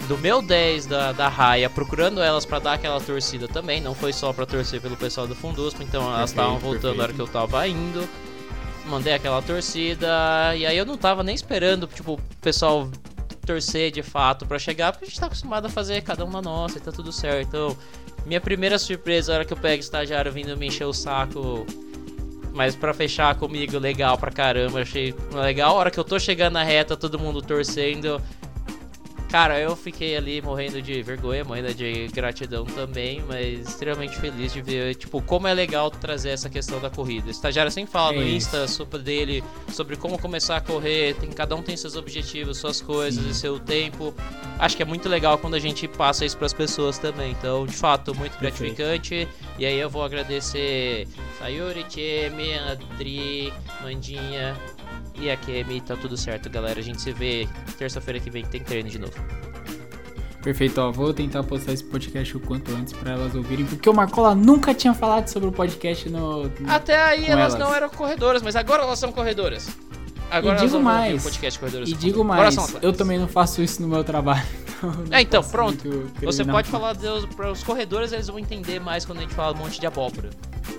[0.08, 3.82] do meu 10 da, da raia, procurando elas para dar aquela torcida também.
[3.82, 6.98] Não foi só para torcer pelo pessoal do Fundusco, então elas estavam voltando perfeito.
[6.98, 8.08] na hora que eu tava indo.
[8.86, 10.08] Mandei aquela torcida,
[10.56, 12.90] e aí eu não tava nem esperando, tipo, o pessoal
[13.46, 16.42] torcer de fato para chegar, porque a gente tá acostumado a fazer cada um na
[16.42, 17.48] nossa e tá tudo certo.
[17.48, 17.78] Então,
[18.26, 21.66] minha primeira surpresa, a hora que eu pego estagiário vindo me encher o saco,
[22.54, 25.72] mas para fechar comigo, legal pra caramba, achei legal.
[25.72, 28.22] A hora que eu tô chegando na reta, todo mundo torcendo,
[29.34, 34.62] Cara, eu fiquei ali morrendo de vergonha, morrendo de gratidão também, mas extremamente feliz de
[34.62, 37.30] ver, tipo, como é legal trazer essa questão da corrida.
[37.30, 41.32] O estagiário sempre fala é no Insta sobre dele, sobre como começar a correr, tem,
[41.32, 43.32] cada um tem seus objetivos, suas coisas Sim.
[43.32, 44.14] e seu tempo.
[44.60, 47.32] Acho que é muito legal quando a gente passa isso para as pessoas também.
[47.32, 49.28] Então, de fato, muito gratificante.
[49.58, 51.08] E aí eu vou agradecer
[51.40, 54.56] Sayuri, Chemi, Adri, Mandinha,
[55.16, 56.80] e a Kemi, tá tudo certo, galera.
[56.80, 57.48] A gente se vê
[57.78, 59.14] terça-feira que vem, tem treino de novo.
[60.44, 63.94] Perfeito, ó, vou tentar postar esse podcast o quanto antes para elas ouvirem, porque o
[63.94, 66.44] Marcola nunca tinha falado sobre o podcast no.
[66.44, 69.70] no Até aí elas, elas, não eram corredoras, mas agora elas são corredoras.
[70.30, 73.88] Agora e digo mais, podcast corredoras e digo mais, eu também não faço isso no
[73.88, 74.63] meu trabalho.
[75.12, 76.12] É, então, pronto.
[76.22, 76.96] Você pode falar
[77.36, 80.30] para os corredores, eles vão entender mais quando a gente fala um monte de abóbora.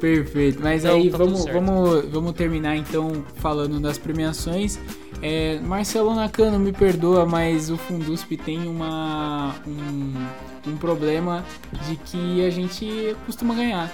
[0.01, 0.61] Perfeito.
[0.63, 4.79] Mas então, aí tá vamos, vamos, vamos terminar então falando das premiações.
[5.23, 11.45] É, Marcelo Nakano, me perdoa, mas o Fundusp tem uma, um, um problema
[11.87, 13.91] de que a gente costuma ganhar.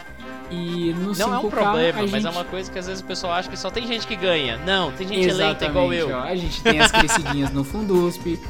[0.51, 3.35] E no Não é um problema, mas é uma coisa que às vezes o pessoal
[3.35, 4.59] acha que só tem gente que ganha.
[4.67, 6.11] Não, tem gente Exatamente, lenta igual eu.
[6.11, 8.41] Ó, a gente tem as crescidinhas no Fundusp,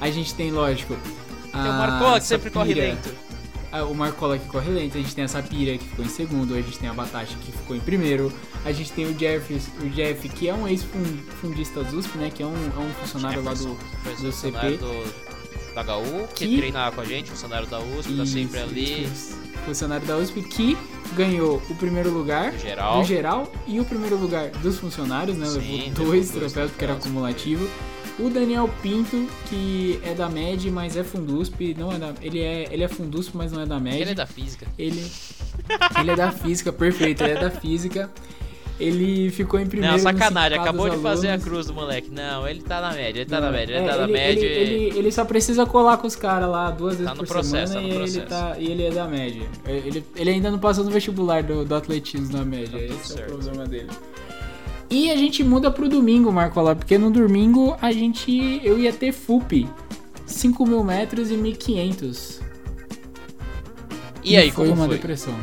[0.00, 0.96] a gente tem, lógico.
[1.52, 3.10] Tem o Marco que sempre corre lento
[3.88, 6.60] o Marcola que corre lento, a gente tem a Sapira que ficou em segundo, a
[6.60, 8.32] gente tem a Batata que ficou em primeiro,
[8.64, 12.30] a gente tem o Jeff, o Jeff que é um ex-fundista do USP, né?
[12.34, 13.78] Que é um, é um funcionário lá do,
[14.20, 14.76] do CP.
[14.78, 15.30] Do,
[15.72, 19.08] da HU, que, que treina com a gente, funcionário da USP, tá sempre ali.
[19.64, 20.76] Funcionário da USP que
[21.14, 25.46] ganhou o primeiro lugar do geral, do geral e o primeiro lugar dos funcionários, né?
[25.46, 27.70] Sim, Levou dois troféus porque era acumulativo.
[28.24, 32.68] O Daniel Pinto, que é da MED, mas é Fundusp, não é da, ele é,
[32.70, 34.00] ele é Fundusp, mas não é da MED.
[34.00, 34.66] Ele é da física.
[34.78, 35.10] Ele
[36.00, 38.10] ele é da física, perfeito, ele é da física.
[38.78, 39.92] Ele ficou em primeiro.
[39.92, 42.10] Não, sacanagem, acabou de fazer a cruz do moleque.
[42.10, 44.12] Não, ele tá na média, ele tá não, na média, ele é, tá na ele,
[44.12, 44.46] média.
[44.46, 47.74] Ele, ele, ele, só precisa colar com os caras lá duas vezes tá por processo,
[47.74, 49.46] semana tá e, ele tá, e ele é da média.
[49.66, 53.20] Ele, ele ainda não passou no vestibular do, do atletismo na média, tá esse certo.
[53.20, 53.90] é o problema dele.
[54.90, 58.60] E a gente muda pro domingo, Marcola, porque no domingo a gente.
[58.64, 59.68] Eu ia ter FUP.
[60.26, 62.40] 5 mil metros e 1.500.
[64.22, 64.96] E, e aí, foi como uma foi?
[64.96, 65.34] depressão.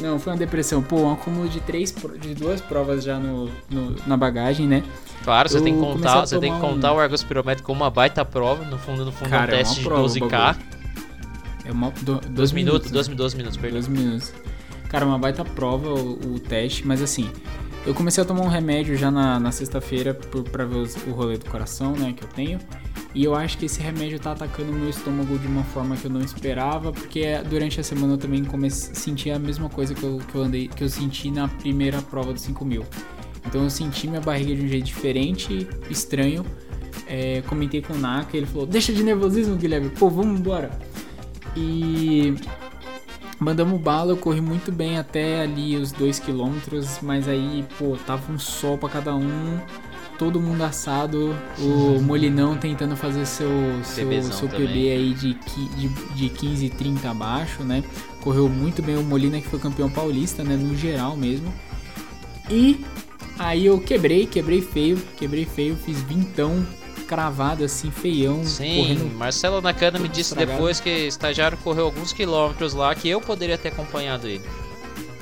[0.00, 0.82] Não, foi uma depressão.
[0.82, 4.82] Pô, um acúmulo de três, de duas provas já no, no na bagagem, né?
[5.24, 6.96] Claro, você eu tem que contar, você tem que contar um...
[6.96, 9.82] o ergospirométrico como uma baita prova, no fundo, no fundo Cara, é um teste é
[9.82, 10.56] de 12k.
[11.64, 13.14] É uma do, dois, minutos, minutos, né?
[13.14, 13.80] 12 minutos, perdão.
[13.80, 14.32] Dois minutos.
[14.88, 17.28] Cara, uma baita prova o, o teste, mas assim,
[17.86, 20.12] eu comecei a tomar um remédio já na, na sexta-feira
[20.50, 22.58] pra ver os, o rolê do coração, né, que eu tenho.
[23.14, 26.04] E eu acho que esse remédio tá atacando o meu estômago de uma forma que
[26.04, 30.02] eu não esperava, porque durante a semana eu também comecei, senti a mesma coisa que
[30.02, 32.84] eu, que eu andei, que eu senti na primeira prova dos 5000.
[33.46, 36.44] Então eu senti minha barriga de um jeito diferente, estranho.
[37.06, 40.76] É, comentei com o Naka, ele falou: Deixa de nervosismo, Guilherme, pô, vamos embora.
[41.56, 42.34] E
[43.38, 46.54] Mandamos bala, eu corri muito bem até ali os 2 km,
[47.02, 49.60] mas aí, pô, tava um sol para cada um,
[50.18, 53.48] todo mundo assado, o Molinão tentando fazer seu,
[53.84, 57.84] seu, seu PB aí de, de, de 15, 30 abaixo, né?
[58.22, 60.56] Correu muito bem o Molina, que foi campeão paulista, né?
[60.56, 61.52] No geral mesmo.
[62.50, 62.84] E
[63.38, 66.66] aí eu quebrei, quebrei feio, quebrei feio, fiz vintão,
[67.06, 68.44] cravado assim, feião.
[68.44, 70.52] Sim, correndo Marcelo Nakano me disse estragado.
[70.52, 74.44] depois que estagiário correu alguns quilômetros lá que eu poderia ter acompanhado ele.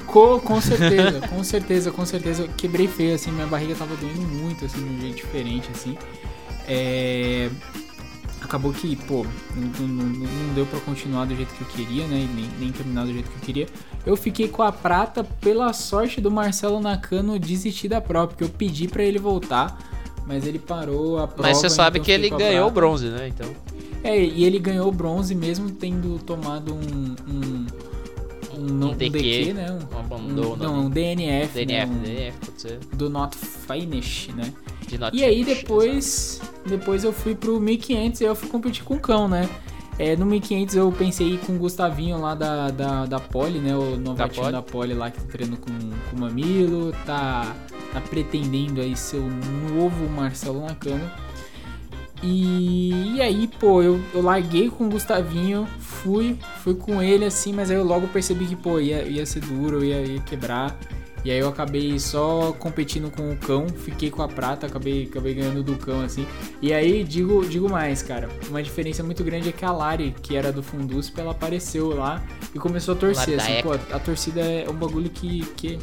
[0.07, 2.42] Com, com certeza, com certeza, com certeza.
[2.42, 5.97] Eu quebrei feio, assim, minha barriga tava doendo muito, assim, de um jeito diferente, assim.
[6.68, 7.51] É...
[8.40, 12.29] Acabou que, pô, não, não, não deu para continuar do jeito que eu queria, né?
[12.35, 13.66] Nem, nem terminar do jeito que eu queria.
[14.05, 18.51] Eu fiquei com a prata pela sorte do Marcelo Nakano desistir da prova, porque eu
[18.51, 19.93] pedi para ele voltar
[20.26, 21.48] mas ele parou a prova.
[21.48, 23.28] Mas você sabe então que ele ganhou o bronze, né?
[23.28, 23.48] Então.
[24.02, 27.14] É, e ele ganhou o bronze mesmo tendo tomado um.
[27.28, 27.66] um
[28.56, 29.66] um, um, DQ, DQ, né?
[29.72, 30.56] Um, um abandono.
[30.56, 31.54] não, um DNF.
[31.54, 31.87] DNF, né?
[31.87, 32.78] um, DNF, pode ser.
[32.92, 34.52] Do Not Finish, né?
[34.87, 38.94] De not e aí depois, depois eu fui pro 1500 e eu fui competir com
[38.94, 39.48] o cão, né?
[39.98, 43.76] É, no 1500 eu pensei com o Gustavinho lá da, da, da Poli, né?
[43.76, 45.72] O novatinho da Poli lá que tá treinando com,
[46.10, 47.54] com o Mamilo, tá,
[47.94, 49.30] tá pretendendo aí ser o
[49.72, 51.09] novo Marcelo Nakano.
[52.22, 57.52] E, e, aí, pô, eu, eu larguei com o Gustavinho, fui, fui com ele assim,
[57.52, 60.76] mas aí eu logo percebi que, pô, ia, ia ser duro, ia, ia quebrar.
[61.24, 65.35] E aí eu acabei só competindo com o cão, fiquei com a prata, acabei, acabei
[65.35, 66.26] ganhando do cão, assim.
[66.61, 70.37] E aí, digo, digo mais, cara, uma diferença muito grande é que a Lari, que
[70.37, 72.22] era do Fundusp, ela apareceu lá
[72.54, 75.40] e começou a torcer, assim, pô, a torcida é um bagulho que...
[75.57, 75.78] que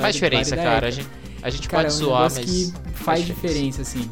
[0.00, 1.08] faz diferença, cara, a gente,
[1.42, 2.38] a gente cara, pode é um zoar, mas...
[2.38, 4.08] que faz, diferença, assim.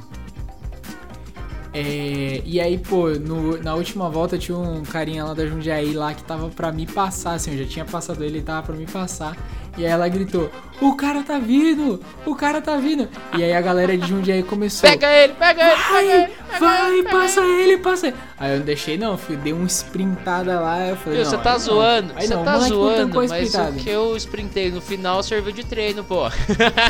[1.73, 6.12] É, e aí, pô, no, na última volta tinha um carinha lá da Jundiaí lá
[6.12, 8.87] que tava pra me passar, assim, eu já tinha passado ele, ele tava pra me
[8.87, 9.37] passar.
[9.76, 12.00] E aí ela gritou: O cara tá vindo!
[12.26, 13.09] O cara tá vindo!
[13.37, 16.33] E aí a galera de Jundiaí começou: Pega ele, pega ele, vai, pega ele!
[16.59, 18.16] vai, ele, passa ele, passa ele!
[18.38, 20.88] Aí eu não deixei, não, filho, dei uma sprintada lá.
[20.88, 25.22] Eu falei: Você tá zoando, você tá zoando, mas o que eu sprintei no final
[25.22, 26.26] serviu de treino, pô.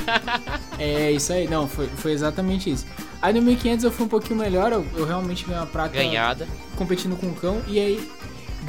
[0.79, 2.87] é, isso aí, não, foi, foi exatamente isso.
[3.23, 5.91] Aí no 1500 eu fui um pouquinho melhor, eu, eu realmente ganhei uma prata.
[5.91, 6.49] Ganhada.
[6.77, 8.11] Competindo com o cão, e aí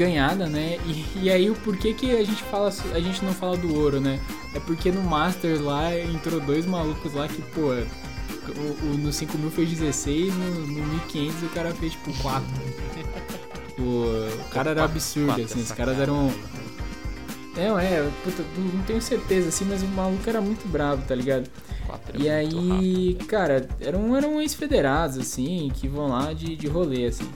[0.02, 0.78] ganhada, né?
[0.86, 4.02] E, e aí o porquê que a gente fala, a gente não fala do ouro,
[4.02, 4.20] né?
[4.54, 9.52] É porque no Master lá entrou dois malucos lá que, pô, o, o, no 5000
[9.52, 12.48] fez 16, no, no 1500 o cara fez tipo 4.
[13.78, 13.84] o,
[14.42, 16.34] o cara era absurdo, quatro, assim, os caras eram.
[17.56, 21.50] É, é, puta, não tenho certeza, assim, mas o maluco era muito bravo, tá ligado?
[22.18, 27.30] E aí, cara, eram, eram ex-federados, assim, que vão lá de, de rolê, assim.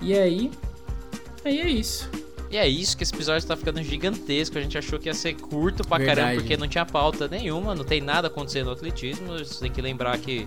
[0.00, 0.50] E aí,
[1.44, 2.08] Aí é isso.
[2.50, 4.56] E é isso que esse episódio tá ficando gigantesco.
[4.56, 6.20] A gente achou que ia ser curto pra Verdade.
[6.20, 9.38] caramba, porque não tinha pauta nenhuma, não tem nada acontecendo no atletismo.
[9.38, 10.46] Você tem que lembrar que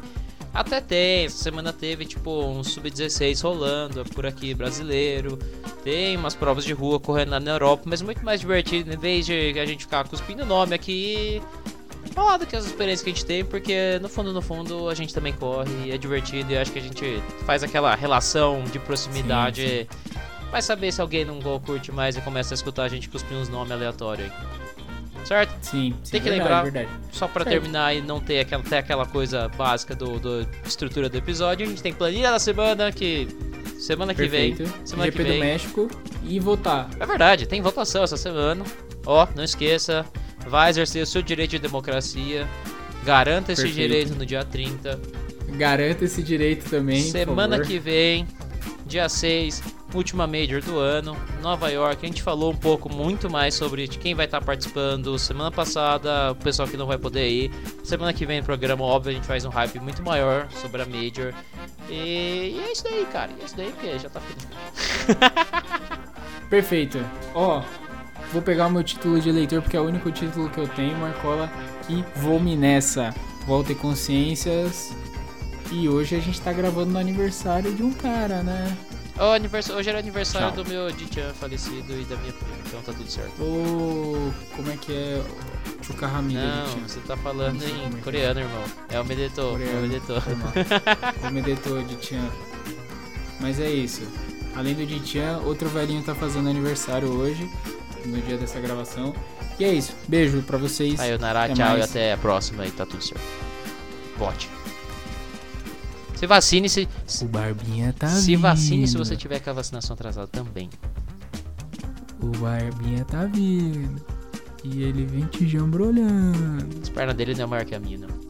[0.54, 5.38] até tem, essa semana teve tipo um sub-16 rolando por aqui, brasileiro.
[5.84, 9.26] Tem umas provas de rua correndo lá na Europa, mas muito mais divertido, em vez
[9.26, 11.42] de a gente ficar cuspindo nome aqui.
[12.14, 14.96] Falar do que as experiências que a gente tem, porque no fundo, no fundo, a
[14.96, 19.62] gente também corre, é divertido e acho que a gente faz aquela relação de proximidade
[19.62, 23.10] sim, sim Vai saber se alguém não curte mais e começa a escutar a gente
[23.10, 24.68] cuspir uns nomes aleatórios aí.
[25.26, 25.52] Certo?
[25.62, 26.90] Sim, sim Tem que verdade, lembrar, verdade.
[27.12, 31.18] só para terminar e não ter aquela, ter aquela coisa básica do, do estrutura do
[31.18, 33.28] episódio, a gente tem planilha da semana que
[33.78, 34.64] semana que Perfeito.
[34.64, 35.40] vem, semana GP que vem.
[35.40, 35.90] do México
[36.24, 36.90] e votar.
[36.98, 38.64] É verdade, tem votação essa semana.
[39.06, 40.06] Ó, não esqueça,
[40.48, 42.48] vai exercer o seu direito de democracia.
[43.04, 43.88] Garanta esse Perfeito.
[43.90, 45.00] direito no dia 30.
[45.58, 47.02] Garanta esse direito também.
[47.02, 48.26] Semana que vem,
[48.86, 49.62] dia 6,
[49.94, 52.06] última Major do ano, Nova York.
[52.06, 55.18] A gente falou um pouco muito mais sobre quem vai estar participando.
[55.18, 57.52] Semana passada, o pessoal que não vai poder ir.
[57.84, 60.86] Semana que vem, no programa, óbvio, a gente faz um hype muito maior sobre a
[60.86, 61.34] Major.
[61.90, 63.32] E, e é isso daí, cara.
[63.38, 64.22] E é isso daí, porque já tá.
[66.50, 67.00] Perfeito.
[67.34, 67.62] Ó,
[68.32, 70.98] vou pegar o meu título de eleitor, porque é o único título que eu tenho,
[70.98, 71.50] Marcola.
[71.90, 73.14] E vou-me nessa.
[73.46, 74.94] Volta e consciências.
[75.72, 78.78] E hoje a gente tá gravando no aniversário de um cara, né?
[79.20, 80.64] Oh, aniversário, hoje era aniversário Tchau.
[80.64, 83.42] do meu Dichan falecido e da minha prima, então tá tudo certo.
[83.42, 85.24] Ô, como é que é?
[85.82, 88.44] Chukahamida Não, você tá falando em é coreano, é.
[88.44, 88.64] irmão.
[88.90, 90.14] É o Medeto, é o Medeto.
[91.28, 92.30] o Medeto Dichan.
[93.40, 94.02] Mas é isso.
[94.56, 97.50] Além do Dichan, outro velhinho tá fazendo aniversário hoje,
[98.06, 99.16] no dia dessa gravação.
[99.60, 99.96] E é isso.
[100.08, 101.00] Beijo pra vocês.
[101.00, 101.80] Aí, o Nara, tchau mais.
[101.80, 103.22] e até a próxima e tá tudo certo.
[104.18, 104.57] Vote.
[106.18, 106.88] Se vacine se.
[107.22, 108.42] O Barbinha tá Se vindo.
[108.42, 110.70] vacine se você tiver com a vacinação atrasada também.
[112.22, 114.02] O Barbinha tá vindo.
[114.64, 116.80] E ele vem te jambrolhando.
[116.82, 118.27] As pernas dele não é maior que a minha, não.